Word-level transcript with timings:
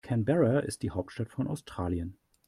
Canberra 0.03 0.61
ist 0.61 0.81
die 0.81 0.89
Hauptstadt 0.89 1.29
von 1.29 1.45
Australien. 1.47 2.17